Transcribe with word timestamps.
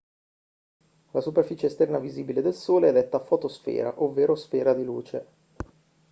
la 1.11 1.21
superficie 1.21 1.67
esterna 1.67 1.99
visibile 1.99 2.41
del 2.41 2.55
sole 2.55 2.89
è 2.89 2.91
detta 2.91 3.19
fotosfera 3.23 4.01
ovvero 4.01 4.33
sfera 4.33 4.73
di 4.73 4.83
luce 4.83 5.27